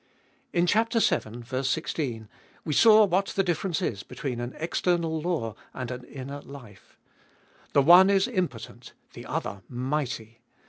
In 0.51 0.65
chap. 0.65 0.91
7 0.91 1.43
(ver. 1.43 1.61
16) 1.61 2.27
we 2.65 2.73
saw 2.73 3.05
what 3.05 3.27
the 3.27 3.43
difference 3.43 3.83
is 3.83 4.01
between 4.01 4.39
an 4.39 4.55
external 4.57 5.21
law 5.21 5.53
and 5.75 5.91
an 5.91 6.05
inner 6.05 6.41
life. 6.41 6.97
The 7.73 7.83
one 7.83 8.09
is 8.09 8.27
impotent, 8.27 8.93
the 9.13 9.27
other 9.27 9.61
mighty. 9.69 10.39